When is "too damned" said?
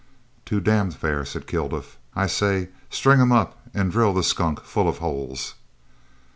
0.45-0.95